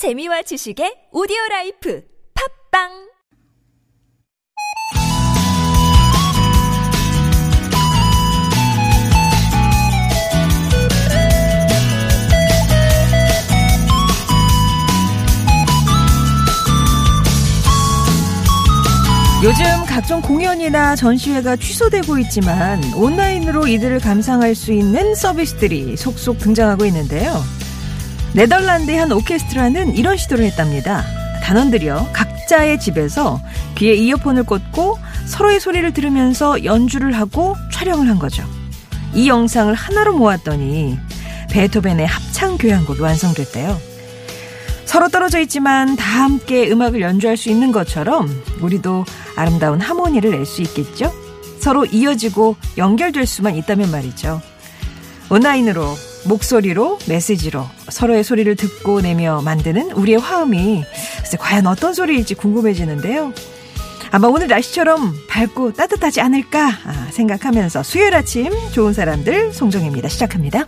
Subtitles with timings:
[0.00, 2.02] 재미와 지식의 오디오 라이프
[2.72, 2.88] 팟빵
[19.44, 27.42] 요즘 각종 공연이나 전시회가 취소되고 있지만 온라인으로 이들을 감상할 수 있는 서비스들이 속속 등장하고 있는데요.
[28.34, 31.04] 네덜란드의 한 오케스트라는 이런 시도를 했답니다.
[31.42, 33.40] 단원들이요, 각자의 집에서
[33.76, 38.44] 귀에 이어폰을 꽂고 서로의 소리를 들으면서 연주를 하고 촬영을 한 거죠.
[39.14, 40.98] 이 영상을 하나로 모았더니
[41.50, 43.80] 베토벤의 합창 교향곡이 완성됐대요.
[44.84, 48.28] 서로 떨어져 있지만 다 함께 음악을 연주할 수 있는 것처럼
[48.60, 49.04] 우리도
[49.36, 51.12] 아름다운 하모니를 낼 수 있겠죠?
[51.60, 54.40] 서로 이어지고 연결될 수만 있다면 말이죠.
[55.28, 60.84] 온라인으로, 목소리로, 메시지로 서로의 소리를 듣고 내며 만드는 우리의 화음이
[61.38, 63.32] 과연 어떤 소리일지 궁금해지는데요.
[64.12, 70.08] 아마 오늘 날씨처럼 밝고 따뜻하지 않을까 아, 생각하면서 수요일 아침 좋은 사람들 송정입니다.
[70.08, 70.66] 시작합니다.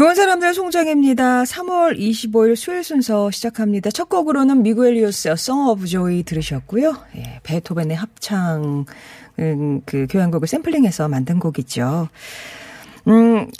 [0.00, 1.42] 좋은 사람들 송정입니다.
[1.42, 3.90] 3월 25일 수요일 순서 시작합니다.
[3.90, 6.96] 첫 곡으로는 미구 엘리오스의 Song of Joy 들으셨고요.
[7.16, 8.86] 예, 베토벤의 합창
[9.38, 12.08] 음, 그 교향곡을 샘플링해서 만든 곡이죠.
[13.08, 13.50] 음,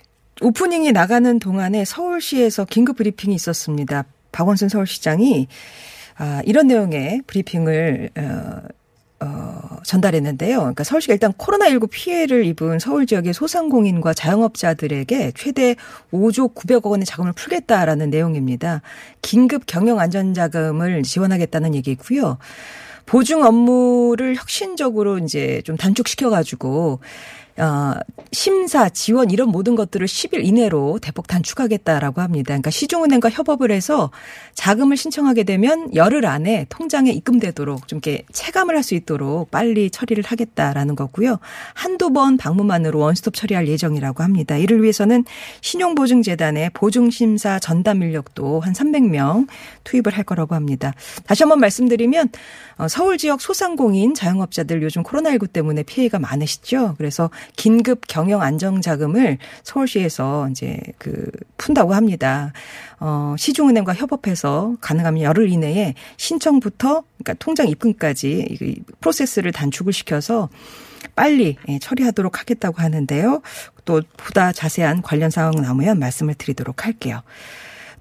[0.41, 4.07] 오프닝이 나가는 동안에 서울시에서 긴급 브리핑이 있었습니다.
[4.33, 5.47] 박원순 서울시장이
[6.17, 8.63] 아, 이런 내용의 브리핑을 어,
[9.23, 10.59] 어, 전달했는데요.
[10.59, 15.77] 그러니까 서울시가 일단 코로나19 피해를 입은 서울 지역의 소상공인과 자영업자들에게 최대
[16.13, 18.81] 5조 900억 원의 자금을 풀겠다라는 내용입니다.
[19.21, 22.39] 긴급 경영 안전 자금을 지원하겠다는 얘기고요.
[23.05, 27.01] 보증 업무를 혁신적으로 이제 좀 단축시켜가지고
[27.59, 27.95] 어,
[28.33, 32.49] 심사, 지원 이런 모든 것들을 10일 이내로 대폭 단축하겠다라고 합니다.
[32.49, 34.11] 그러니까 시중은행과 협업을 해서
[34.55, 40.25] 자금을 신청하게 되면 열흘 안에 통장에 입금되도록 좀 이렇게 체감을 할 수 있도록 빨리 처리를
[40.27, 41.39] 하겠다라는 거고요.
[41.75, 44.57] 한두 번 방문만으로 원스톱 처리할 예정이라고 합니다.
[44.57, 45.25] 이를 위해서는
[45.61, 49.47] 신용보증재단의 보증심사 전담 인력도 한 300명
[49.91, 50.93] 투입을 할 거라고 합니다.
[51.27, 52.29] 다시 한번 말씀드리면
[52.79, 56.95] 어, 서울 지역 소상공인 자영업자들 요즘 코로나19 때문에 피해가 많으시죠.
[56.97, 62.53] 그래서 긴급 경영 안정 자금을 서울시에서 이제 그 푼다고 합니다.
[63.01, 70.49] 어, 시중은행과 협업해서 가능하면 열흘 이내에 신청부터 그러니까 통장 입금까지 프로세스를 단축을 시켜서
[71.17, 73.43] 빨리 예, 처리하도록 하겠다고 하는데요.
[73.85, 77.23] 또 보다 자세한 관련 상황 나오면 말씀을 드리도록 할게요.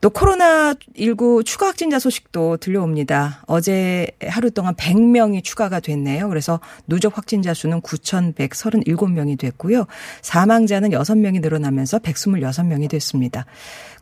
[0.02, 3.44] 또 코로나19 추가 확진자 소식도 들려옵니다.
[3.48, 6.30] 어제 하루 동안 100명이 추가가 됐네요.
[6.30, 9.86] 그래서 누적 확진자 수는 9,137명이 됐고요.
[10.22, 13.46] 사망자는 6명이 늘어나면서 126명이 됐습니다.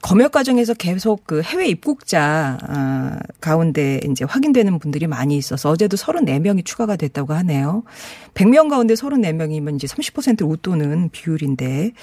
[0.04, 6.64] 검역 과정에서 계속 그 해외 입국자 아, 가운데 이제 확인되는 분들이 많이 있어서 어제도 34명이
[6.64, 7.82] 추가가 됐다고 하네요.
[8.36, 11.94] 100명 가운데 34명이면 이제 30%를 웃도는 비율인데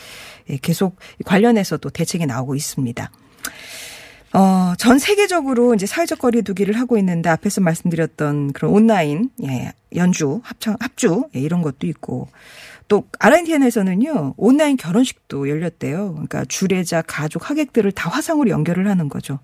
[0.50, 3.10] 예, 계속 관련해서도 대책이 나오고 있습니다.
[4.32, 10.40] 어, 전 세계적으로 이제 사회적 거리 두기를 하고 있는데 앞에서 말씀드렸던 그런 온라인, 예, 연주,
[10.42, 12.28] 합창, 합주, 예, 이런 것도 있고
[12.88, 16.12] 또 아르헨티나에서는요, 온라인 결혼식도 열렸대요.
[16.12, 19.38] 그러니까 주례자, 가족, 하객들을 다 화상으로 연결을 하는 거죠.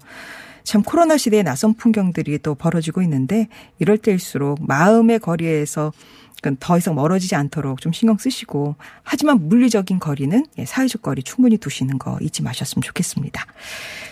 [0.65, 5.93] 참 코로나 시대의 낯선 풍경들이 또 벌어지고 있는데 이럴 때일수록 마음의 거리에서
[6.59, 11.99] 더 이상 멀어지지 않도록 좀 신경 쓰시고 하지만 물리적인 거리는 예, 사회적 거리 충분히 두시는
[11.99, 13.45] 거 잊지 마셨으면 좋겠습니다.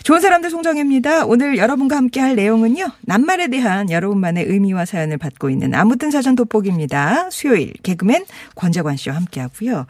[0.03, 1.27] 좋은 사람들 송정혜입니다.
[1.27, 2.91] 오늘 여러분과 함께 할 내용은요.
[3.03, 7.31] 낱말에 대한 여러분만의 의미와 사연을 받고 있는 아무튼 사전 돋보기입니다.
[7.31, 9.87] 수요일 개그맨 권재관 씨와 함께 하고요.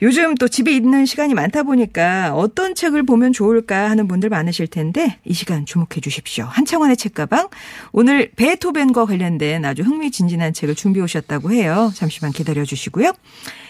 [0.00, 5.18] 요즘 또 집에 있는 시간이 많다 보니까 어떤 책을 보면 좋을까 하는 분들 많으실 텐데
[5.24, 6.44] 이 시간 주목해 주십시오.
[6.44, 7.48] 한창원의 책가방
[7.90, 11.90] 오늘 베토벤과 관련된 아주 흥미진진한 책을 준비해 오셨다고 해요.
[11.94, 13.12] 잠시만 기다려 주시고요.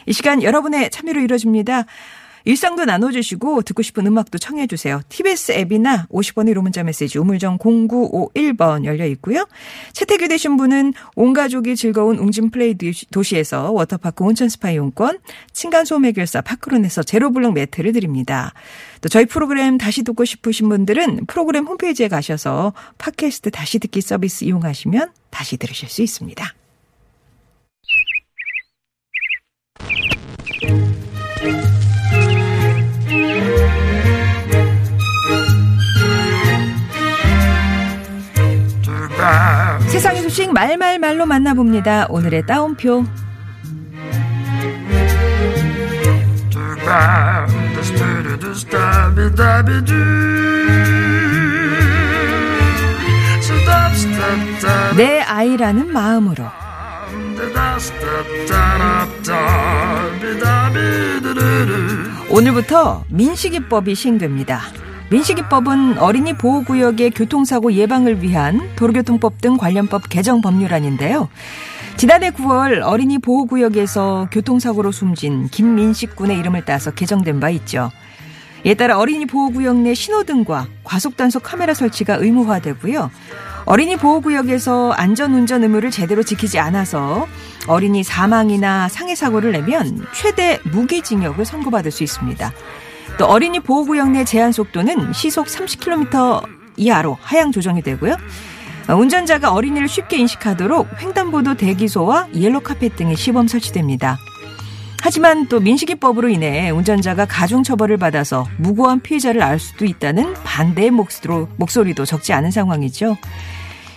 [0.06, 1.86] 이 시간 여러분의 참여로 이루어집니다.
[2.48, 5.02] 일상도 나눠주시고 듣고 싶은 음악도 청해주세요.
[5.10, 9.46] TBS 앱이나 50원의 유료 문자 메시지 우물정 0951번 열려 있고요.
[9.92, 12.74] 채택이 되신 분은 온 가족이 즐거운 웅진 플레이
[13.10, 15.18] 도시에서 워터파크 온천 스파 이용권,
[15.52, 18.54] 층간소음 해결사 파크론에서 제로블럭 매트를 드립니다.
[19.02, 25.10] 또 저희 프로그램 다시 듣고 싶으신 분들은 프로그램 홈페이지에 가셔서 팟캐스트 다시 듣기 서비스 이용하시면
[25.28, 26.54] 다시 들으실 수 있습니다.
[39.88, 42.06] 소식 말말말로 만나봅니다.
[42.10, 43.04] 오늘의 따옴표.
[54.96, 56.44] 내 아이라는 마음으로.
[62.30, 64.60] 오늘부터 민식이법이 시행됩니다.
[65.10, 71.28] 민식이법은 어린이 보호구역의 교통사고 예방을 위한 도로교통법 등 관련법 개정 법률안인데요.
[71.96, 77.90] 지난해 9월 어린이 보호구역에서 교통사고로 숨진 김민식 군의 이름을 따서 개정된 바 있죠.
[78.64, 83.10] 이에 따라 어린이 보호구역 내 신호등과 과속단속 카메라 설치가 의무화되고요.
[83.64, 87.26] 어린이 보호구역에서 안전운전 의무를 제대로 지키지 않아서
[87.66, 92.52] 어린이 사망이나 상해 사고를 내면 최대 무기징역을 선고받을 수 있습니다.
[93.16, 96.42] 또 어린이 보호구역 내 제한 속도는 시속 30km
[96.76, 98.16] 이하로 하향 조정이 되고요.
[98.88, 104.18] 운전자가 어린이를 쉽게 인식하도록 횡단보도 대기소와 옐로 카펫 등의 시범 설치됩니다.
[105.00, 112.32] 하지만 또 민식이법으로 인해 운전자가 가중처벌을 받아서 무고한 피해자를 알 수도 있다는 반대의 목소리도 적지
[112.32, 113.16] 않은 상황이죠.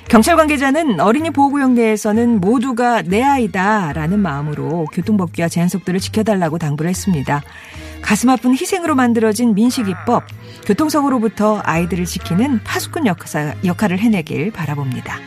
[0.10, 7.42] 경찰 관계자는 어린이 보호구역 내에서는 모두가 내 아이다라는 마음으로 교통법규와 제한속도를 지켜달라고 당부를 했습니다.
[8.02, 10.26] 가슴 아픈 희생으로 만들어진 민식이법,
[10.66, 15.18] 교통사고로부터 아이들을 지키는 파수꾼 역할을 해내길 바라봅니다.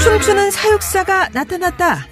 [0.00, 2.06] 춤추는 사육사가 나타났다.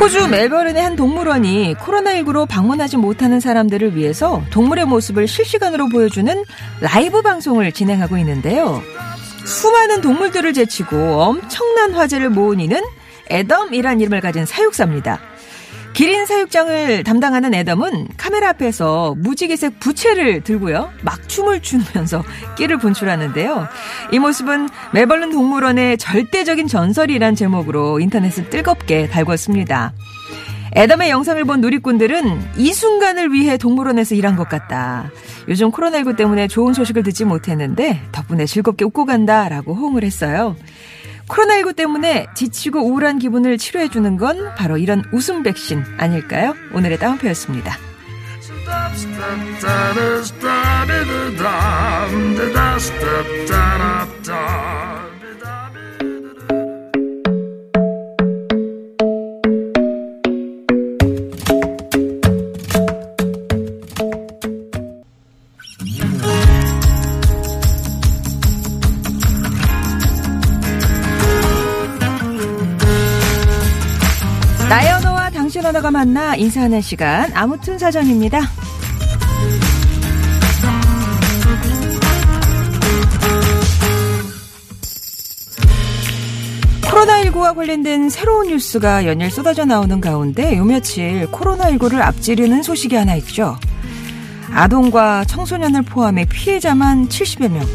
[0.00, 6.44] 호주 멜버른의 한 동물원이 코로나19로 방문하지 못하는 사람들을 위해서 동물의 모습을 실시간으로 보여주는
[6.80, 8.82] 라이브 방송을 진행하고 있는데요.
[9.44, 12.82] 수많은 동물들을 제치고 엄청난 화제를 모은 이는
[13.30, 15.20] 애덤이란 이름을 가진 사육사입니다.
[15.98, 20.92] 기린 사육장을 담당하는 애덤은 카메라 앞에서 무지개색 부채를 들고요.
[21.02, 22.22] 막 춤을 추면서
[22.56, 23.66] 끼를 분출하는데요.
[24.12, 29.90] 이 모습은 멜벌른 동물원의 절대적인 전설이란 제목으로 인터넷을 뜨겁게 달궜습니다.
[30.76, 35.10] 애덤의 영상을 본 누리꾼들은 이 순간을 위해 동물원에서 일한 것 같다.
[35.48, 40.54] 요즘 코로나19 때문에 좋은 소식을 듣지 못했는데 덕분에 즐겁게 웃고 간다라고 호응을 했어요.
[41.28, 46.54] 코로나19 때문에 지치고 우울한 기분을 치료해주는 건 바로 이런 웃음 백신 아닐까요?
[46.72, 47.76] 오늘의 따옴표였습니다.
[76.38, 78.40] 인사하는 시간 아무튼 사전입니다.
[86.82, 93.56] 코로나19와 관련된 새로운 뉴스가 연일 쏟아져 나오는 가운데 요 며칠 코로나19를 앞지르는 소식이 하나 있죠.
[94.52, 97.66] 아동과 청소년을 포함해 피해자만 70여 명.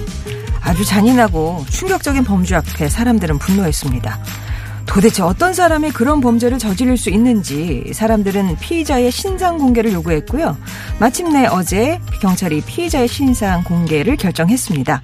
[0.62, 4.20] 아주 잔인하고 충격적인 범죄 앞에 사람들은 분노했습니다.
[4.86, 10.58] 도대체 어떤 사람이 그런 범죄를 저지를 수 있는지 사람들은 피의자의 신상 공개를 요구했고요.
[11.00, 15.02] 마침내 어제 경찰이 피의자의 신상 공개를 결정했습니다.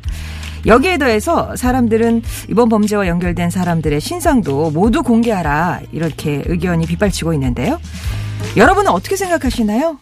[0.66, 7.80] 여기에 더해서 사람들은 이번 범죄와 연결된 사람들의 신상도 모두 공개하라 이렇게 의견이 빗발치고 있는데요.
[8.58, 9.98] 여러분은 어떻게 생각하시나요?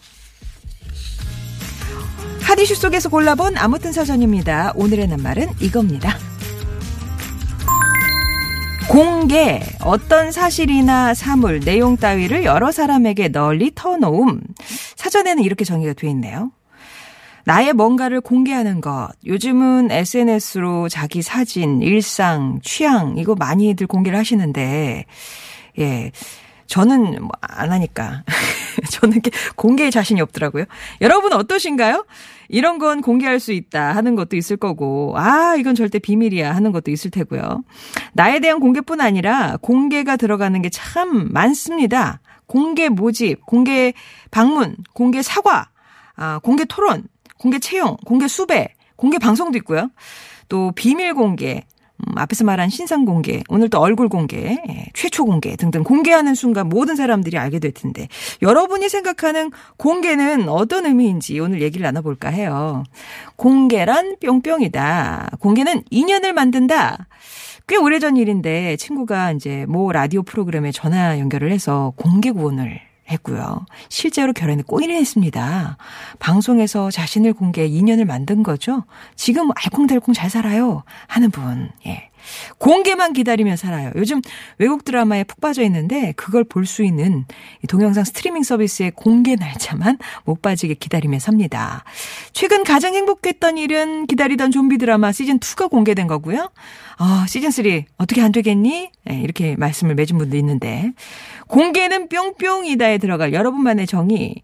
[2.42, 4.72] 하디슈 속에서 골라본 아무튼 사전입니다.
[4.76, 6.18] 오늘의 낱말은 이겁니다.
[8.90, 14.42] 공개, 어떤 사실이나 사물, 내용 따위를 여러 사람에게 널리 터놓음.
[14.96, 16.52] 사전에는 이렇게 정의가 되어 있네요.
[17.44, 19.10] 나의 뭔가를 공개하는 것.
[19.26, 25.06] 요즘은 SNS로 자기 사진, 일상, 취향, 이거 많이들 공개를 하시는데,
[25.80, 26.12] 예.
[26.68, 28.24] 저는 뭐 안 하니까.
[28.92, 29.22] 저는
[29.56, 30.66] 공개에 자신이 없더라고요.
[31.02, 32.06] 여러분 어떠신가요?
[32.50, 36.92] 이런 건 공개할 수 있다 하는 것도 있을 거고, 아, 이건 절대 비밀이야 하는 것도
[36.92, 37.64] 있을 테고요.
[38.14, 42.22] 나에 대한 공개뿐 아니라 공개가 들어가는 게 참 많습니다.
[42.46, 43.94] 공개 모집, 공개
[44.32, 45.70] 방문, 공개 사과,
[46.16, 47.08] 아, 공개 토론,
[47.38, 49.90] 공개 채용, 공개 수배, 공개 방송도 있고요.
[50.50, 51.64] 또 비밀 공개,
[52.00, 54.38] 음, 앞에서 말한 신상 공개, 오늘 또 얼굴 공개,
[54.70, 58.08] 예, 최초 공개 등등 공개하는 순간 모든 사람들이 알게 될 텐데
[58.42, 62.84] 여러분이 생각하는 공개는 어떤 의미인지 오늘 얘기를 나눠볼까 해요.
[63.36, 65.32] 공개란 뿅뿅이다.
[65.40, 67.08] 공개는 인연을 만든다.
[67.68, 73.66] 꽤 오래전 일인데 친구가 이제 모 라디오 프로그램에 전화 연결을 해서 공개 구원을 했고요.
[73.90, 75.78] 실제로 결혼에 꼬이를 했습니다.
[76.20, 78.84] 방송에서 자신을 공개 인연을 만든 거죠.
[79.16, 80.84] 지금 알콩달콩 잘 살아요.
[81.08, 81.70] 하는 분.
[81.86, 82.10] 예.
[82.58, 83.92] 공개만 기다리며 살아요.
[83.96, 84.22] 요즘
[84.58, 87.24] 외국 드라마에 푹 빠져 있는데 그걸 볼 수 있는
[87.70, 91.86] 동영상 스트리밍 서비스의 공개 날짜만 못 빠지게 기다리며 삽니다.
[92.34, 96.50] 최근 가장 행복했던 일은 기다리던 좀비 드라마 시즌 2가 공개된 거고요.
[96.98, 98.92] 아, 시즌 3 어떻게 안 되겠니?
[99.06, 100.92] 네, 이렇게 말씀을 맺은 분도 있는데
[101.48, 104.36] 공개는 뿅뿅이다에 들어갈 여러분만의 정의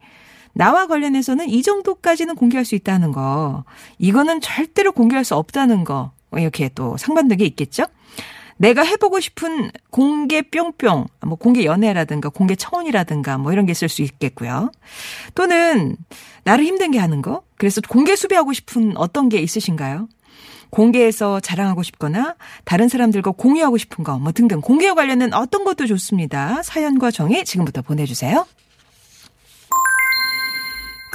[0.54, 3.64] 나와 관련해서는 이 정도까지는 공개할 수 있다는 거.
[3.98, 6.12] 이거는 절대로 공개할 수 없다는 거.
[6.36, 7.86] 이렇게 또 상반되게 있겠죠?
[8.58, 14.02] 내가 해보고 싶은 공개 뿅뿅, 뭐 공개 연애라든가 공개 청혼이라든가 뭐 이런 게 있을 수
[14.04, 14.72] 있겠고요.
[15.36, 15.98] 또는
[16.44, 17.44] 나를 힘든 게 하는 거.
[17.58, 20.08] 그래서 공개 수배하고 싶은 어떤 게 있으신가요?
[20.74, 26.64] 공개해서 자랑하고 싶거나 다른 사람들과 공유하고 싶은 거 뭐 등등 공개와 관련된 어떤 것도 좋습니다.
[26.64, 28.46] 사연과 정의 지금부터 보내주세요.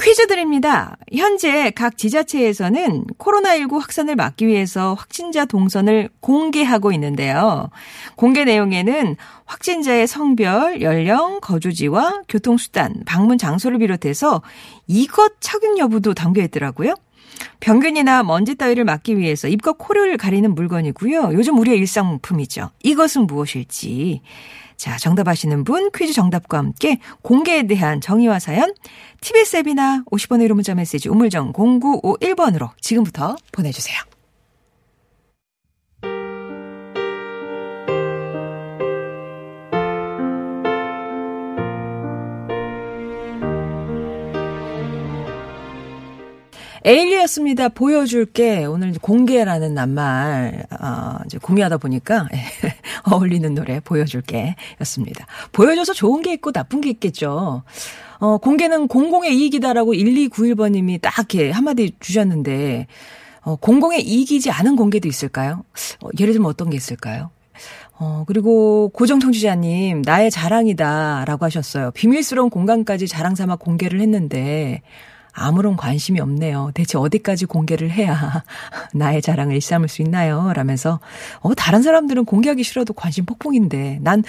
[0.01, 0.95] 퀴즈 드립니다.
[1.13, 7.69] 현재 각 지자체에서는 코로나19 확산을 막기 위해서 확진자 동선을 공개하고 있는데요.
[8.15, 14.41] 공개 내용에는 확진자의 성별, 연령, 거주지와 교통수단, 방문 장소를 비롯해서
[14.87, 16.93] 이것 착용 여부도 담겨 있더라고요.
[17.59, 21.31] 병균이나 먼지 따위를 막기 위해서 입과 코를 가리는 물건이고요.
[21.33, 22.71] 요즘 우리의 일상품이죠.
[22.83, 24.21] 이것은 무엇일지.
[24.77, 28.73] 자, 정답 아시는 분 퀴즈 정답과 함께 공개에 대한 정의와 사연
[29.19, 33.97] TBS 앱이나 50번의 1호 문자 메시지 우물정 0951번으로 지금부터 보내주세요.
[46.85, 47.69] 에일리였습니다.
[47.69, 48.65] 보여줄게.
[48.65, 52.27] 오늘 공개라는 낱말, 어, 이제 공유하다 보니까,
[53.11, 54.55] 어울리는 노래 보여줄게.
[54.81, 55.25] 였습니다.
[55.51, 57.63] 보여줘서 좋은 게 있고 나쁜 게 있겠죠.
[58.19, 62.87] 어, 공개는 공공의 이익이다라고 1291번님이 딱 이렇게 한마디 주셨는데,
[63.41, 65.63] 어, 공공의 이익이지 않은 공개도 있을까요?
[66.01, 67.31] 어, 예를 들면 어떤 게 있을까요?
[67.97, 71.91] 어, 그리고 고정 청취자님, 나의 자랑이다 라고 하셨어요.
[71.91, 74.81] 비밀스러운 공간까지 자랑 삼아 공개를 했는데,
[75.39, 76.71] 아무런 관심이 없네요.
[76.73, 78.43] 대체 어디까지 공개를 해야
[78.93, 80.51] 나의 자랑을 일삼을 수 있나요?
[80.53, 80.99] 라면서,
[81.39, 84.23] 어, 다른 사람들은 공개하기 싫어도 관심 폭풍인데, 난,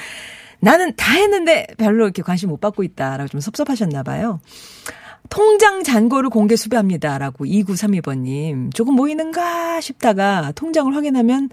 [0.60, 4.40] 나는 다 했는데 별로 이렇게 관심 못 받고 있다라고 좀 섭섭하셨나 봐요.
[5.28, 8.74] 통장 잔고를 공개 수배합니다라고 2932번님.
[8.74, 11.48] 조금 모이는가 싶다가 통장을 확인하면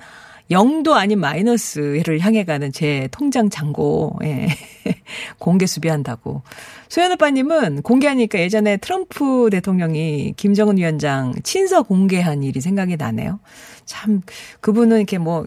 [0.50, 4.48] 0도 아닌 마이너스를 향해 가는 제 통장 잔고, 예.
[5.40, 6.42] 공개 수비한다고.
[6.90, 13.40] 소연 오빠님은 공개하니까 예전에 트럼프 대통령이 김정은 위원장 친서 공개한 일이 생각이 나네요.
[13.86, 14.22] 참,
[14.62, 15.46] 그분은 이렇게 뭐,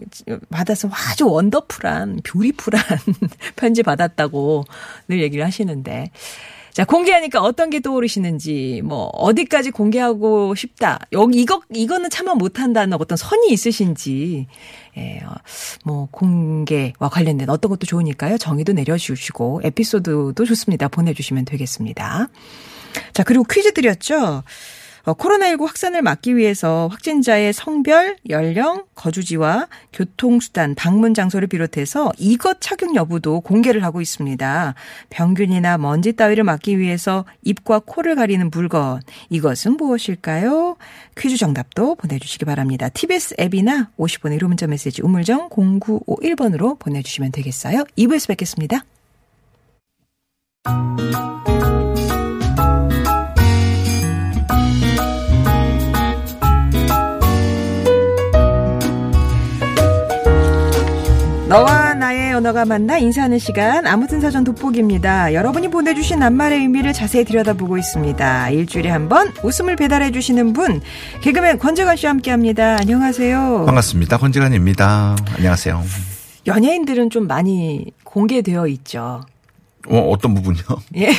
[0.49, 2.83] 받아서 아주 원더풀한, 뷰리풀한
[3.55, 4.65] 편지 받았다고
[5.07, 6.11] 늘 얘기를 하시는데.
[6.73, 10.99] 자, 공개하니까 어떤 게 떠오르시는지, 뭐, 어디까지 공개하고 싶다.
[11.11, 14.47] 여기, 이거, 이거는 참아 못한다는 어떤 선이 있으신지,
[14.97, 15.35] 예, 어,
[15.83, 18.37] 뭐, 공개와 관련된 어떤 것도 좋으니까요.
[18.37, 20.87] 정의도 내려주시고, 에피소드도 좋습니다.
[20.87, 22.29] 보내주시면 되겠습니다.
[23.13, 24.43] 자, 그리고 퀴즈 드렸죠?
[25.03, 32.95] 어, 코로나19 확산을 막기 위해서 확진자의 성별, 연령, 거주지와 교통수단, 방문 장소를 비롯해서 이것 착용
[32.95, 34.75] 여부도 공개를 하고 있습니다.
[35.09, 39.01] 병균이나 먼지 따위를 막기 위해서 입과 코를 가리는 물건.
[39.29, 40.77] 이것은 무엇일까요?
[41.17, 42.89] 퀴즈 정답도 보내주시기 바랍니다.
[42.89, 47.85] TBS 앱이나 50번의 1호 문자 메시지 우물정 0951번으로 보내주시면 되겠어요.
[47.97, 48.83] 2부에서 뵙겠습니다.
[61.51, 65.33] 너와 나의 언어가 만나 인사하는 시간 아무튼 사전 돋보기입니다.
[65.33, 68.49] 여러분이 보내주신 낱말의 의미를 자세히 들여다보고 있습니다.
[68.51, 70.79] 일주일에 한 번 웃음을 배달해 주시는 분
[71.21, 72.77] 개그맨 권재관 씨와 함께합니다.
[72.79, 73.63] 안녕하세요.
[73.65, 74.17] 반갑습니다.
[74.17, 75.17] 권재관입니다.
[75.35, 75.83] 안녕하세요.
[76.47, 79.25] 연예인들은 좀 많이 공개되어 있죠.
[79.87, 80.63] 어, 어떤 부분이요?
[80.97, 81.11] 예.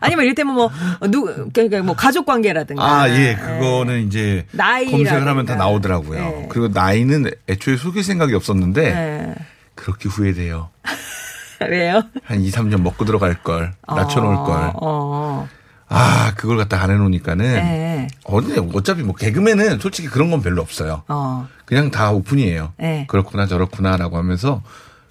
[0.00, 0.70] 아니면 이를테면 뭐,
[1.10, 2.82] 누, 그러니까 뭐 가족 관계라든가.
[2.82, 3.34] 아, 예.
[3.34, 4.00] 그거는 예.
[4.02, 4.46] 이제.
[4.52, 4.90] 나이.
[4.90, 6.18] 검색을 하면 다 나오더라고요.
[6.18, 6.48] 예.
[6.48, 8.84] 그리고 나이는 애초에 속일 생각이 없었는데.
[8.84, 9.34] 예.
[9.74, 10.70] 그렇게 후회돼요.
[11.68, 12.02] 왜요?
[12.24, 13.72] 한 2, 3년 먹고 들어갈 걸.
[13.86, 14.72] 낮춰놓을 어, 걸.
[14.74, 15.48] 어.
[15.88, 17.44] 아, 그걸 갖다 안 해놓으니까는.
[17.54, 18.08] 네.
[18.24, 21.02] 어차피 뭐 개그맨은 솔직히 그런 건 별로 없어요.
[21.08, 21.46] 어.
[21.64, 22.72] 그냥 다 오픈이에요.
[22.78, 23.04] 네.
[23.08, 24.62] 그렇구나 저렇구나라고 하면서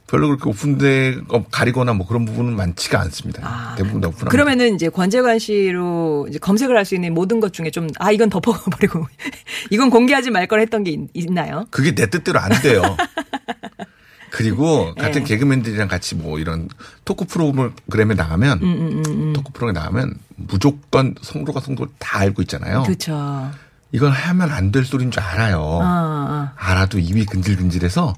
[0.08, 1.22] 별로 그렇게 오픈돼
[1.52, 3.42] 가리거나 뭐 그런 부분은 많지가 않습니다.
[3.44, 4.28] 아, 대부분 다 오픈.
[4.28, 8.30] 그러면은 이제 권재관 씨로 이제 검색을 할 수 있는 모든 것 중에 좀 아 이건
[8.30, 9.08] 덮어버리고
[9.72, 12.82] 이건 공개하지 말 걸 했던 게 있, 나요 그게 내 뜻대로 안 돼요.
[14.32, 15.28] 그리고 같은 네.
[15.30, 16.68] 개그맨들이랑 같이 뭐 이런
[17.06, 19.34] 토크 프로그램에 나가면 음, 음, 음, 음.
[19.34, 22.84] 토크 프로그램에 나가면 무조건 성도가 성도를 다 알고 있잖아요.
[22.84, 23.50] 그렇죠.
[23.94, 25.60] 이건 하면 안 될 소리인 줄 알아요.
[25.62, 26.50] 어, 어.
[26.58, 28.14] 알아도 입이 근질근질해서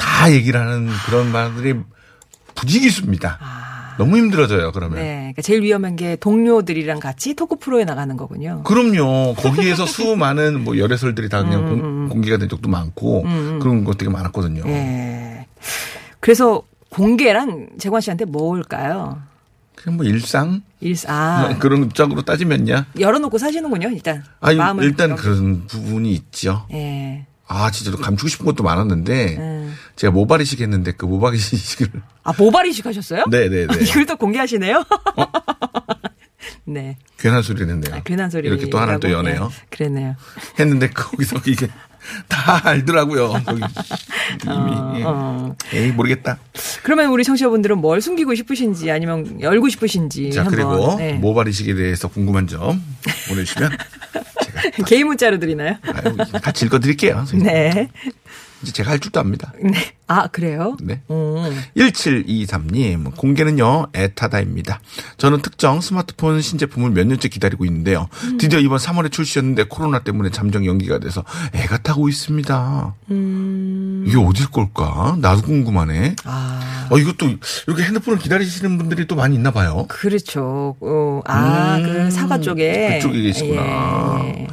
[0.00, 1.74] 다 얘기를 하는 그런 말들이
[2.54, 3.38] 부지기수입니다.
[3.40, 3.94] 아.
[3.98, 4.98] 너무 힘들어져요, 그러면.
[4.98, 5.16] 네.
[5.18, 8.62] 그러니까 제일 위험한 게 동료들이랑 같이 토크 프로에 나가는 거군요.
[8.64, 9.34] 그럼요.
[9.34, 12.08] 거기에서 수많은 뭐 열애설들이 다 그냥 음, 음, 음.
[12.08, 13.58] 공개가 된 적도 많고 음, 음.
[13.58, 14.64] 그런 것 되게 많았거든요.
[14.64, 15.46] 네.
[16.18, 19.20] 그래서 공개란 재관 씨한테 뭘까요?
[19.74, 20.62] 그냥 뭐 일상?
[20.80, 21.14] 일상.
[21.14, 21.48] 아.
[21.48, 22.84] 뭐 그런 쪽으로 따지면요.
[22.98, 24.24] 열어놓고 사시는군요, 일단.
[24.40, 26.66] 아, 일단 그런 부분이 있죠.
[26.72, 27.26] 예.
[27.52, 29.76] 아, 진짜 감추고 싶은 것도 많았는데 음.
[29.96, 31.88] 제가 모발 이식 했는데 그 모발 이식을
[32.22, 33.24] 아, 모발 이식 하셨어요?
[33.28, 33.84] 네, 네, 네.
[33.84, 34.84] 이걸 또 공개하시네요?
[35.16, 35.24] 어?
[36.64, 36.96] 네.
[37.18, 37.96] 괜한 소리를 했네요.
[37.96, 38.46] 아, 괜한 소리.
[38.46, 39.48] 이렇게 또 하나 또 여네요.
[39.48, 40.14] 네, 그랬네요.
[40.60, 41.66] 했는데 거기서 이게
[42.28, 43.32] 다 알더라고요.
[43.44, 43.60] 거기
[44.44, 44.52] 이미.
[44.52, 45.02] 어, 예.
[45.04, 45.56] 어.
[45.72, 46.38] 에이, 모르겠다.
[46.84, 50.30] 그러면 우리 청취자분들은 뭘 숨기고 싶으신지 아니면 열고 싶으신지.
[50.30, 50.54] 자, 한번.
[50.54, 51.14] 그리고 네.
[51.14, 52.80] 모발 이식에 대해서 궁금한 점
[53.28, 53.72] 보내주시면.
[54.86, 55.76] 개인 문자로 드리나요?
[55.82, 57.14] 아유, 같이 읽어드릴게요.
[57.16, 57.46] 선생님.
[57.46, 57.88] 네.
[58.62, 59.52] 이제 제가 할 줄도 압니다.
[59.62, 59.72] 네.
[60.06, 60.76] 아, 그래요?
[60.80, 61.00] 네.
[61.10, 61.62] 음.
[61.76, 64.80] 1723님, 공개는요, 에타다입니다.
[65.16, 68.08] 저는 특정 스마트폰 신제품을 몇 년째 기다리고 있는데요.
[68.24, 68.38] 음.
[68.38, 71.24] 드디어 이번 3월에 출시였는데 코로나 때문에 잠정 연기가 돼서
[71.54, 72.94] 애가 타고 있습니다.
[73.10, 74.04] 음.
[74.06, 75.16] 이게 어딜 걸까?
[75.20, 76.16] 나도 궁금하네.
[76.24, 76.88] 아.
[76.90, 77.26] 어, 이것도
[77.68, 79.86] 이렇게 핸드폰을 기다리시는 분들이 또 많이 있나 봐요.
[79.88, 80.76] 그렇죠.
[80.80, 82.10] 어, 아, 그 음.
[82.10, 82.96] 사과 쪽에.
[82.98, 83.62] 그쪽에 계시구나.
[84.24, 84.46] 예.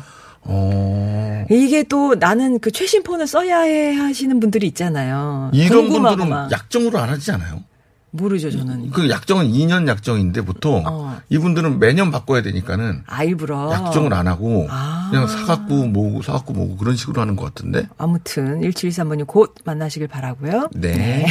[0.47, 1.45] 어.
[1.49, 5.51] 이게 또 나는 그 최신 폰을 써야 해 하시는 분들이 있잖아요.
[5.53, 7.63] 이런 분들은 약정으로 안 하지 않아요?
[8.11, 8.91] 모르죠, 저는.
[8.91, 11.19] 그 약정은 2년 약정인데 보통 어.
[11.29, 15.09] 이분들은 매년 바꿔야 되니까는 아, 일부러 약정을 안 하고 아.
[15.11, 17.87] 그냥 사갖고 모으고 사갖고 모으고 그런 식으로 하는 것 같은데.
[17.97, 20.69] 아무튼 1723번님 곧 만나시길 바라고요.
[20.73, 20.95] 네.
[20.95, 21.25] 네.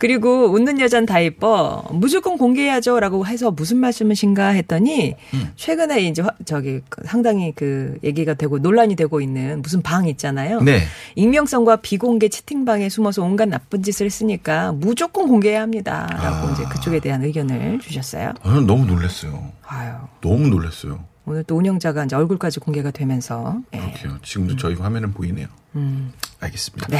[0.00, 5.52] 그리고 웃는 여잔 다 이뻐 무조건 공개해야죠 라고 해서 무슨 말씀이신가 했더니 음.
[5.56, 10.62] 최근에 이제 저기 상당히 그 얘기가 되고 논란이 되고 있는 무슨 방 있잖아요.
[10.62, 10.80] 네.
[11.16, 16.52] 익명성과 비공개 채팅방에 숨어서 온갖 나쁜 짓을 했으니까 무조건 공개해야 합니다 라고 아.
[16.52, 18.32] 이제 그쪽에 대한 의견을 주셨어요.
[18.42, 19.52] 아, 너무 놀랐어요.
[19.66, 19.92] 아유.
[20.22, 21.04] 너무 놀랐어요.
[21.26, 23.60] 오늘 또 운영자가 이제 얼굴까지 공개가 되면서.
[23.74, 23.78] 예.
[23.78, 24.18] 그렇게요.
[24.22, 24.56] 지금도 음.
[24.56, 25.46] 저희 화면은 보이네요.
[25.76, 26.12] 음.
[26.40, 26.86] 알겠습니다.
[26.88, 26.98] 네.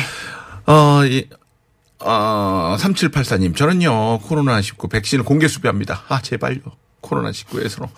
[0.67, 1.27] 어, 이,
[2.03, 6.03] 어, 3784님, 저는요, 코로나19 백신을 공개 수배합니다.
[6.09, 6.61] 아, 제발요.
[7.03, 7.89] 코로나19에서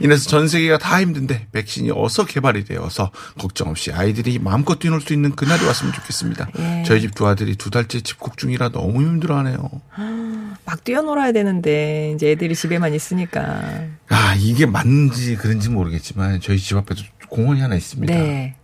[0.00, 5.14] 인해서 전 세계가 다 힘든데 백신이 어서 개발이 되어서 걱정 없이 아이들이 마음껏 뛰놀 수
[5.14, 6.48] 있는 그날이 왔으면 좋겠습니다.
[6.58, 6.82] 예.
[6.86, 9.70] 저희 집 두 아들이 두 달째 집콕 중이라 너무 힘들어하네요.
[10.66, 13.62] 막 뛰어놀아야 되는데 이제 애들이 집에만 있으니까.
[14.10, 18.12] 아 이게 맞는지 그런지 모르겠지만 저희 집 앞에도 공원이 하나 있습니다.
[18.12, 18.56] 네.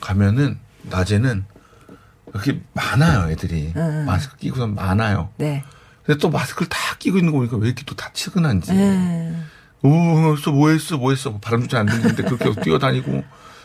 [0.00, 1.44] 가면은 낮에는
[2.42, 4.04] 이렇게 많아요 애들이 응.
[4.06, 5.30] 마스크 끼고서 많아요.
[5.36, 5.64] 네.
[6.04, 8.72] 근데 또 마스크를 다 끼고 있는 거 보니까 왜 이렇게 또 다 치근한지.
[8.72, 9.46] 음.
[9.82, 9.90] 오,
[10.36, 11.36] 했어, 뭐 했어, 뭐 했어.
[11.38, 13.24] 바람 좀잘안 들리는데 그렇게 뛰어다니고.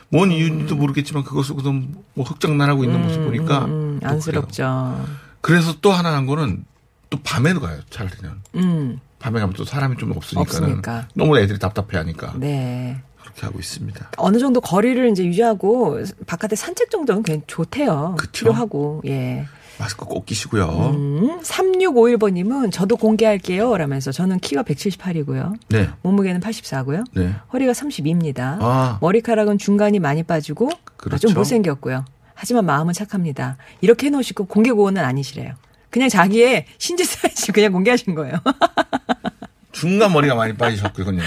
[0.10, 3.65] 뭔 이유인지도 모르겠지만 그거 쓰고서 뭐 흑장난하고 있는 음, 모습 보니까.
[3.65, 5.05] 음, 음 안쓰럽죠.
[5.39, 6.65] 그래서 또 하나 한 거는
[7.10, 8.29] 또 밤에도 가요, 차라리는.
[8.55, 8.99] 음.
[9.19, 10.63] 밤에 가면 또 사람이 좀 없으니까는.
[10.69, 11.07] 없으니까.
[11.13, 12.34] 너무 애들이 답답해 하니까.
[12.38, 13.01] 네.
[13.32, 14.12] 그렇게 하고 있습니다.
[14.17, 18.15] 어느 정도 거리를 이제 유지하고 바깥에 산책 정도는 그냥 좋대요.
[18.20, 18.32] 그쵸?
[18.32, 19.02] 필요하고.
[19.08, 19.46] 예.
[19.80, 20.65] 마스크 꼭 끼시고요.
[20.94, 23.76] 음, 3651번님은 저도 공개할게요.
[23.78, 25.56] 라면서 저는 키가 178이고요.
[25.70, 25.89] 네.
[26.04, 27.04] 몸무게는 84고요.
[27.15, 27.34] 네.
[27.52, 28.58] 허리가 32입니다.
[28.62, 29.00] 아.
[29.02, 31.28] 머리카락은 중간이 많이 빠지고 그렇죠.
[31.30, 32.06] 좀 못생겼고요.
[32.36, 33.58] 하지만 마음은 착합니다.
[33.82, 35.54] 이렇게 해놓으시고 공개 고원은 아니시래요.
[35.89, 38.36] 그냥 자기의 신지 사이즈 그냥 공개하신 거예요.
[39.71, 41.21] 중간 머리가 많이 빠지셨군요.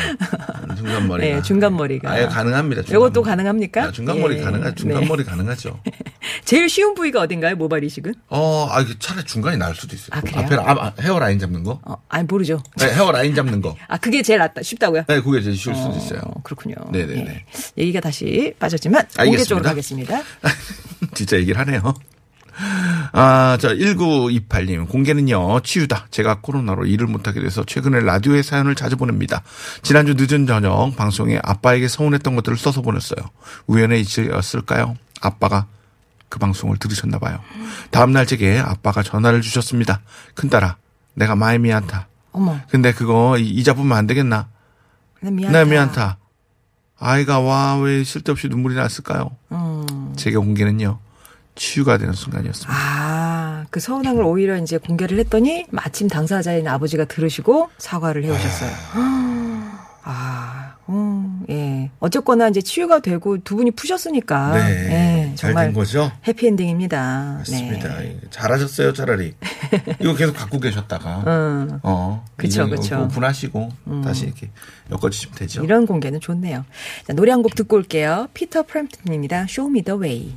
[0.77, 1.37] 중간 머리가.
[1.37, 2.11] 네, 중간 머리가.
[2.11, 2.83] 아예 가능합니다.
[2.83, 3.85] 이것도 가능합니까?
[3.85, 4.43] 아, 중간 머리 예.
[4.43, 4.75] 가능하죠.
[4.75, 5.07] 중간 네.
[5.09, 5.81] 머리 가능하죠.
[6.45, 7.57] 제일 쉬운 부위가 어딘가요?
[7.57, 8.15] 모발 이식은?
[8.29, 10.11] 어, 아, 차라리 중간이 나을 수도 있어요.
[10.13, 11.81] 아, 앞에 아, 헤어 라인 잡는 거?
[11.85, 12.63] 어, 아니 모르죠.
[12.79, 13.77] 네, 헤어 라인 잡는 거.
[13.89, 14.63] 아, 그게 제일 낫다.
[14.63, 15.05] 쉽다고요?
[15.09, 16.21] 네, 그게 제일 쉬울 어, 수도 있어요.
[16.43, 16.75] 그렇군요.
[16.93, 17.45] 네, 네, 네.
[17.79, 20.23] 얘기가 다시 빠졌지만 공개 쪽으로 가겠습니다.
[21.15, 21.95] 진짜 얘기를 하네요.
[23.13, 24.89] 아, 자, 1928님.
[24.89, 26.07] 공개는요, 치유다.
[26.11, 29.43] 제가 코로나로 일을 못하게 돼서 최근에 라디오에 사연을 자주 보냅니다.
[29.83, 33.19] 지난주 늦은 저녁 방송에 아빠에게 서운했던 것들을 써서 보냈어요.
[33.67, 34.97] 우연의 일치였을까요?
[35.21, 35.67] 아빠가
[36.29, 37.39] 그 방송을 들으셨나 봐요.
[37.91, 40.01] 다음날 제게 아빠가 전화를 주셨습니다.
[40.35, 40.77] 큰딸아,
[41.15, 42.09] 내가 마이 미안타.
[42.33, 42.59] 어머.
[42.69, 44.49] 근데 그거 이자 보면 안 되겠나?
[45.21, 45.59] 내 미안타.
[45.65, 46.19] 내 미안타.
[46.99, 49.37] 아이가 와, 왜 쓸데없이 눈물이 났을까요?
[49.53, 50.13] 음.
[50.17, 50.99] 제가 공개는요,
[51.55, 52.73] 치유가 되는 순간이었습니다.
[52.75, 58.71] 아, 그 서운한 걸 오히려 이제 공개를 했더니 마침 당사자인 아버지가 들으시고 사과를 해 오셨어요.
[60.07, 61.91] 아, 음, 예.
[61.99, 64.53] 어쨌거나 이제 치유가 되고 두 분이 푸셨으니까.
[64.53, 64.71] 네.
[65.31, 66.13] 예, 잘 정말 된 거죠?
[66.29, 67.37] 해피엔딩입니다.
[67.39, 67.99] 맞습니다.
[68.01, 68.19] 네.
[68.31, 69.35] 잘하셨어요, 차라리.
[70.01, 71.25] 이거 계속 갖고 계셨다가.
[71.27, 71.79] 음.
[71.85, 72.23] 어.
[72.37, 72.97] 그쵸, 그쵸.
[72.97, 73.03] 음.
[73.05, 73.69] 오픈하시고
[74.05, 74.51] 다시 이렇게
[74.91, 75.65] 엮어주시면 되죠.
[75.65, 76.65] 이런 공개는 좋네요.
[77.07, 78.29] 자, 노래 한 곡 듣고 올게요.
[78.35, 79.45] 피터 프램프트님입니다.
[79.49, 80.37] Show me the way.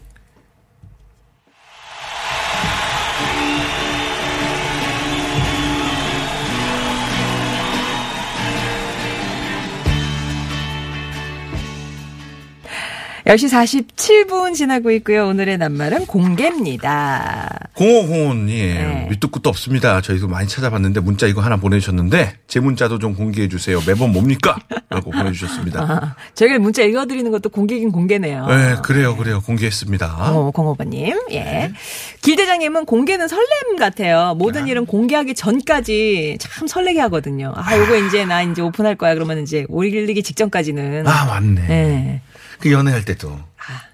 [13.27, 15.27] 열시 47분 지나고 있고요.
[15.27, 17.59] 오늘의 낱말은 공개입니다.
[17.73, 19.07] 공호공원님 네.
[19.09, 19.99] 밑도 끝도 없습니다.
[19.99, 23.81] 저희도 많이 찾아봤는데 문자 이거 하나 보내주셨는데 제 문자도 좀 공개해 주세요.
[23.85, 24.55] 매번 뭡니까?
[24.89, 25.81] 라고 보내주셨습니다.
[25.83, 28.47] 아, 저희가 문자 읽어드리는 것도 공개긴 공개네요.
[28.47, 29.41] 네, 그래요, 그래요.
[29.41, 30.31] 공개했습니다.
[30.31, 31.13] 어, 공호버님.
[31.33, 31.73] 예.
[32.21, 34.35] 길대장님은 공개는 설렘 같아요.
[34.37, 37.51] 모든 일은 공개하기 전까지 참 설레게 하거든요.
[37.57, 39.15] 아, 요거 이제 나 이제 오픈할 거야.
[39.15, 41.05] 그러면 이제 올리기 직전까지는.
[41.05, 41.61] 아, 맞네.
[41.69, 42.21] 예.
[42.59, 43.39] 그 연애할 때도.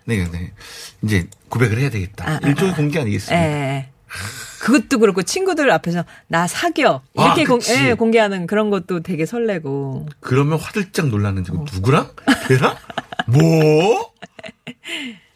[0.05, 0.51] 네, 네.
[1.01, 2.29] 이제 고백을 해야 되겠다.
[2.29, 3.43] 아, 아, 일종의 공개 아니겠습니까?
[3.45, 3.89] 예.
[4.59, 7.59] 그것도 그렇고 친구들 앞에서 나 사겨 이렇게 아, 공.
[7.69, 11.65] 예, 공개하는 그런 것도 되게 설레고 그러면 화들짝 놀라는 지금 어.
[11.73, 12.11] 누구랑?
[12.47, 12.75] 걔랑?
[13.27, 14.13] 뭐?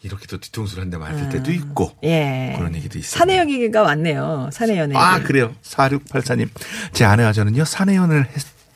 [0.03, 1.91] 이렇게도 뒤통수를 한 대 맞을 때도 있고.
[2.03, 3.19] 예 그런 얘기도 있어요.
[3.19, 5.53] 사내 연기가 왔네요 사내 연애 아, 그래요.
[5.63, 6.49] 4684님.
[6.93, 8.27] 제 아내와 저는요, 사내연을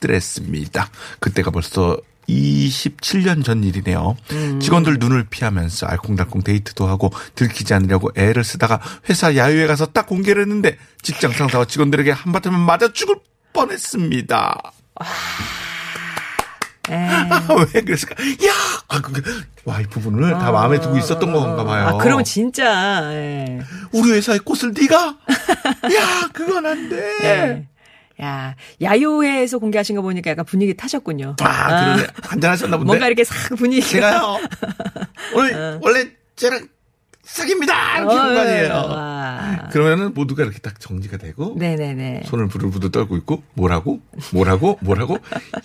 [0.02, 0.90] 했더랬습니다.
[1.20, 1.98] 그때가 벌써
[2.32, 4.16] 27년 전 일이네요.
[4.60, 10.44] 직원들 눈을 피하면서 알콩달콩 데이트도 하고 들키지 않으려고 애를 쓰다가 회사 야유회 가서 딱 공개를
[10.44, 13.18] 했는데 직장 상사와 직원들에게 한바탕 맞아 죽을
[13.54, 14.58] 뻔했습니다.
[16.90, 16.96] 예.
[17.74, 18.16] 왜 그랬을까?
[18.24, 18.52] 야!
[18.88, 21.88] 아, 그, 와이프분을 다 마음에 두고 있었던 건가 봐요.
[21.88, 23.60] 아 그러면 진짜 예.
[23.92, 24.96] 우리 회사의 꽃을 네가?
[25.06, 26.98] 야, 그건 안 돼.
[27.24, 27.68] 예.
[28.22, 31.36] 야, 야유회에서 공개하신 거 보니까 약간 분위기 타셨군요.
[31.42, 32.08] 아, 그러네.
[32.24, 32.88] 한잔하셨나 본데.
[32.88, 34.12] 뭔가 이렇게 싹 분위기가.
[34.12, 34.40] 제가요.
[35.36, 36.68] 오늘 원래 쟤랑
[37.24, 38.00] 사깁니다.
[38.00, 38.74] 이렇게 거 아니에요.
[38.74, 39.11] 어.
[39.80, 39.86] 와.
[39.86, 42.24] 그러면은 모두가 이렇게 딱 정지가 되고 네네네.
[42.26, 44.00] 손을 부들부들 떨고 있고 뭐라고
[44.34, 45.18] 뭐라고 뭐라고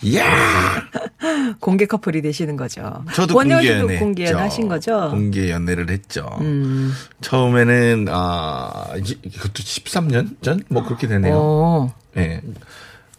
[0.03, 0.25] 이야
[1.61, 3.05] 공개 커플이 되시는 거죠.
[3.15, 5.09] 저도 권여은 씨도 공개 연애 하신 거죠.
[5.11, 6.29] 공개 연애를 했죠.
[6.41, 6.93] 음.
[7.21, 11.35] 처음에는 아 이제 이것도 13년 전 뭐 그렇게 되네요.
[11.37, 11.95] 어.
[12.17, 12.41] 예.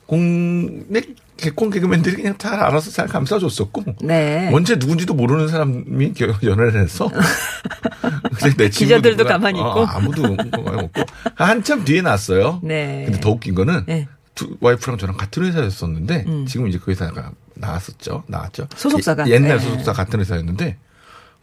[0.06, 1.02] 공내
[1.38, 4.50] 개콘 개그맨들이 그냥 잘 알아서 잘 감싸줬었고 네.
[4.54, 7.10] 언제 누군지도 모르는 사람이 겨- 연애를 해서
[8.58, 9.86] 내 기자들도 가만히 어, 있고.
[9.86, 11.04] 아무도 없고
[11.36, 12.60] 한참 뒤에 났어요.
[12.64, 13.04] 네.
[13.06, 14.08] 근데 더 웃긴 거는 네.
[14.36, 16.46] 두, 와이프랑 저랑 같은 회사였었는데 음.
[16.46, 18.24] 지금 이제 그 회사가 나왔었죠.
[18.28, 18.68] 나왔죠.
[18.76, 19.28] 소속사가?
[19.30, 19.64] 예- 옛날 네.
[19.64, 20.78] 소속사 같은 회사였는데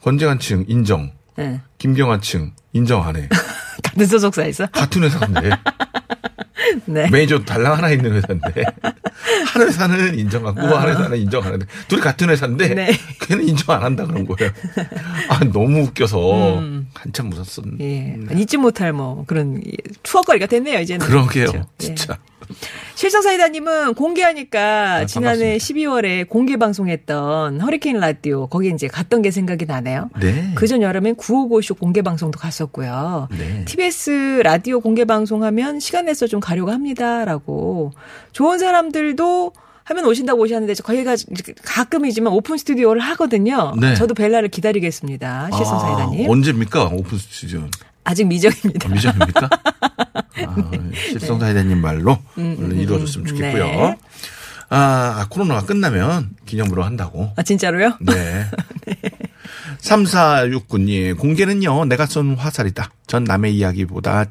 [0.03, 1.61] 권재관 측 인정, 네.
[1.79, 3.29] 김경환 측 인정 안 해.
[3.83, 4.67] 같은 소속사에서.
[4.67, 5.51] 같은 회사인데
[6.87, 7.09] 네.
[7.11, 8.65] 매니저 달랑 하나 있는 회사인데
[9.47, 12.75] 한 회사는 인정하고 한 회사는 인정 안 하는데 둘이 같은 회사인데 아.
[12.75, 12.93] 네.
[13.21, 14.51] 걔는 인정 안 한다 그런 거예요.
[15.29, 16.89] 아 너무 웃겨서 음.
[16.95, 18.41] 한참 웃었었는데 예.
[18.41, 19.61] 잊지 못할 뭐 그런
[20.03, 21.07] 추억거리가 됐네요, 이제는.
[21.07, 21.59] 그러게요, 그렇죠.
[21.59, 21.85] 예.
[21.85, 22.19] 진짜.
[22.95, 26.01] 실성사이다님은 공개하니까 아, 지난해 반갑습니다.
[26.01, 30.11] 12월에 공개 방송했던 허리케인 라디오 거기 이제 갔던 게 생각이 나네요.
[30.21, 30.53] 네.
[30.55, 33.29] 그전 여름엔 955쇼 공개 방송도 갔었고요.
[33.37, 33.65] 네.
[33.65, 37.93] TBS 라디오 공개 방송하면 시간 내서 좀 가려고 합니다라고
[38.33, 39.53] 좋은 사람들도
[39.85, 41.15] 하면 오신다고 오셨는데 저희가
[41.63, 43.75] 가끔이지만 오픈 스튜디오를 하거든요.
[43.79, 43.95] 네.
[43.95, 45.51] 저도 벨라를 기다리겠습니다.
[45.53, 46.27] 실성사이다님.
[46.27, 47.67] 아, 언제입니까 오픈 스튜디오?
[48.05, 48.89] 아직 미정입니다.
[48.89, 49.51] 미정입니까?
[50.37, 50.57] 아,
[51.11, 53.65] 실성사이다님 말로 얼른 이루어졌으면 좋겠고요.
[53.65, 53.97] 네.
[54.71, 54.77] 아,
[55.21, 57.33] 아, 코로나가 끝나면 기념으로 한다고.
[57.37, 57.99] 아 진짜로요?
[58.01, 58.47] 네.
[59.81, 62.91] 3469님, 공개는요, 내가 쏜 화살이다.
[63.07, 64.27] 전 남의 이야기보다,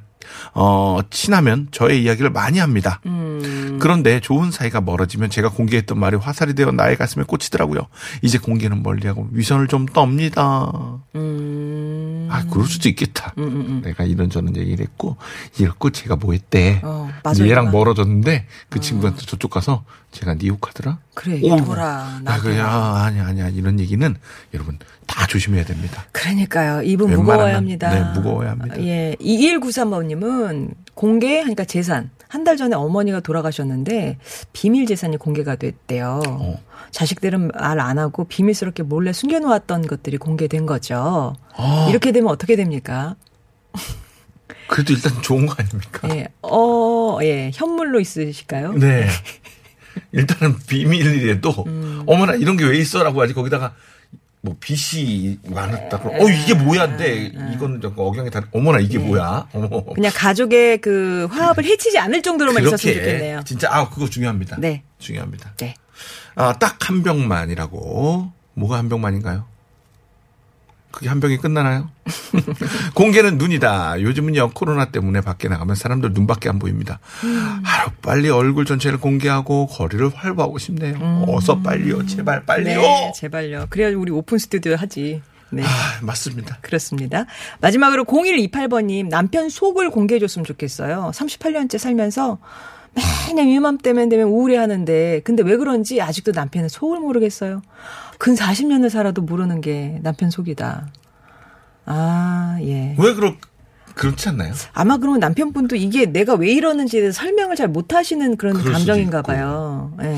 [0.54, 3.00] 어, 친하면 저의 이야기를 많이 합니다.
[3.06, 3.78] 음.
[3.82, 7.82] 그런데 좋은 사이가 멀어지면 제가 공개했던 말이 화살이 되어 나의 가슴에 꽂히더라고요.
[8.22, 11.02] 이제 공개는 멀리하고 위선을 좀 떱니다.
[11.16, 12.28] 음.
[12.32, 13.34] 아, 그럴 수도 있겠다.
[13.84, 15.18] 내가 이런저런 얘기를 했고,
[15.60, 16.82] 이랬고, 제가 뭐 했대.
[16.84, 17.10] 어.
[17.40, 21.00] 얘랑 멀어졌는데, 그 친구한테 저쪽 가서, 제가 네 욕하더라?
[21.16, 21.40] 그래.
[21.66, 22.44] 돌아, 야, 나한테.
[22.50, 23.50] 그래, 아, 아니야, 아니야.
[23.50, 24.16] 이런 얘기는,
[24.54, 26.06] 여러분, 다 조심해야 됩니다.
[26.12, 26.78] 그러니까요.
[27.06, 27.90] 웬만하면, 무거워야 합니다.
[27.90, 28.76] 네, 무거워야 합니다.
[28.84, 29.16] 예.
[29.20, 32.10] 2193번님은 공개, 그러니까 재산.
[32.30, 34.18] 한 달 전에 어머니가 돌아가셨는데
[34.54, 36.20] 비밀 재산이 공개가 됐대요.
[36.28, 36.60] 어.
[36.90, 41.36] 자식들은 말 안 하고 비밀스럽게 몰래 숨겨놓았던 것들이 공개된 거죠.
[41.56, 41.86] 아.
[41.92, 43.16] 이렇게 되면 어떻게 됩니까?
[44.68, 46.10] 그래도 일단 좋은 거 아닙니까?
[46.16, 46.28] 예.
[46.42, 47.52] 어, 예.
[47.54, 48.74] 현물로 있으실까요?
[48.74, 49.08] 네.
[50.12, 52.04] 일단은 비밀이라도, 음.
[52.08, 53.74] 어머나, 이런 게 왜 있어라고 하지, 거기다가,
[54.42, 56.00] 뭐 빚이 많았다.
[56.00, 59.48] 그럼 어 이게 뭐야인데 이거는 좀 억양이 다 어머나 이게 뭐야?
[59.54, 59.86] 어머.
[59.94, 63.42] 그냥 가족의 그 화합을 해치지 않을 정도로만 있었으면 좋겠네요.
[63.46, 64.58] 진짜 아 그거 중요합니다.
[64.60, 64.84] 네.
[65.00, 65.54] 중요합니다.
[65.60, 65.76] 네.
[66.36, 68.34] 아, 딱 한 병만이라고.
[68.56, 69.46] 뭐가 한 병만인가요?
[70.94, 71.90] 그게 한 병이 끝나나요?
[72.94, 74.00] 공개는 눈이다.
[74.00, 77.00] 요즘은요, 코로나 때문에 밖에 나가면 사람들 눈밖에 안 보입니다.
[77.64, 81.26] 하루 빨리 얼굴 전체를 공개하고 거리를 활보하고 싶네요.
[81.28, 82.06] 어서 빨리요.
[82.06, 82.80] 제발 빨리요.
[82.80, 83.66] 네, 제발요.
[83.72, 85.24] 그래야 우리 오픈 스튜디오 하지.
[85.50, 85.64] 네.
[85.64, 85.68] 아,
[86.04, 86.60] 맞습니다.
[86.62, 87.26] 그렇습니다.
[87.60, 91.12] 마지막으로 0128번님 남편 속을 공개해줬으면 좋겠어요.
[91.14, 92.38] 38년째 살면서
[93.28, 97.62] 매년 이맘때면 되면 우울해하는데 근데 왜 그런지 아직도 남편의 속을 모르겠어요.
[98.20, 100.88] 근 40년을 살아도 모르는 게 남편 속이다.
[101.86, 102.96] 아 예.
[102.98, 103.34] 왜 그렇,
[103.96, 104.54] 그렇지 않나요?
[104.74, 109.22] 아마 그러면 남편분도 이게 내가 왜 이러는지에 대해서 설명을 잘 못하시는 그런 감정인가.
[109.24, 109.94] 봐요.
[110.02, 110.18] 예.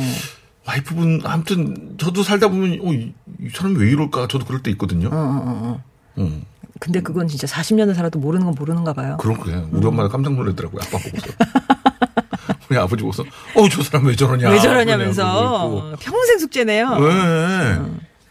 [0.67, 4.27] 와이프분, 아무튼, 저도 살다 보면, 어, 이, 이 사람이 왜 이럴까?
[4.27, 5.09] 저도 그럴 때 있거든요.
[5.09, 5.81] 어, 어, 어, 어.
[6.17, 6.43] 음,
[6.79, 9.17] 근데 그건 진짜 40년을 살아도 모르는 건 모르는가 봐요.
[9.19, 9.69] 그런 거예요.
[9.71, 10.81] 우리 엄마가 깜짝 놀라더라고요.
[10.81, 11.27] 아빠 보고서.
[12.69, 13.23] 우리 아버지 보고서,
[13.55, 14.49] 어, 저 사람 왜 저러냐.
[14.49, 15.95] 왜 저러냐면서.
[15.99, 16.97] 평생 숙제네요.
[16.99, 17.77] 왜?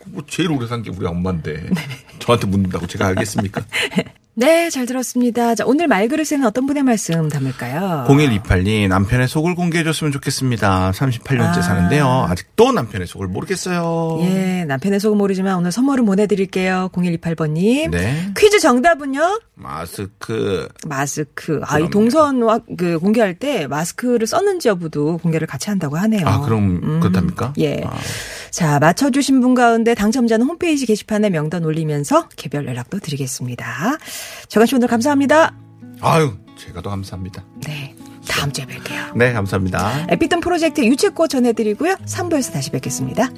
[0.06, 1.70] 뭐 제일 오래 산 게 우리 엄마인데.
[2.18, 3.62] 저한테 묻는다고 제가 알겠습니까?
[4.36, 5.54] 네, 잘 들었습니다.
[5.54, 8.04] 자, 오늘 말그릇에는 어떤 분의 말씀 담을까요?
[8.08, 10.90] 0128님, 남편의 속을 공개해줬으면 좋겠습니다.
[10.90, 11.62] 38년째 아.
[11.62, 12.26] 사는데요.
[12.28, 14.18] 아직도 남편의 속을 모르겠어요.
[14.22, 16.90] 예, 남편의 속은 모르지만 오늘 선물을 보내드릴게요.
[16.92, 17.90] 0128번님.
[17.90, 18.32] 네.
[18.36, 19.40] 퀴즈 정답은요?
[19.54, 20.68] 마스크.
[20.84, 21.60] 마스크.
[21.64, 21.90] 아, 이 그럼요.
[21.90, 26.26] 동선 그 공개할 때 마스크를 썼는지 여부도 공개를 같이 한다고 하네요.
[26.26, 27.52] 아, 그럼 그렇답니까?
[27.58, 27.82] 예.
[27.84, 27.92] 아.
[28.54, 33.98] 자, 맞춰주신 분 가운데 당첨자는 홈페이지 게시판에 명단 올리면서 개별 연락도 드리겠습니다.
[34.46, 35.56] 정한 씨 오늘 감사합니다.
[36.00, 37.44] 아유, 제가 더 감사합니다.
[37.66, 37.96] 네.
[38.28, 39.16] 다음 주에 뵐게요.
[39.16, 40.06] 네, 감사합니다.
[40.08, 41.96] 에피톤 프로젝트 유채꽃 전해드리고요.
[42.06, 43.28] 3부에서 다시 뵙겠습니다.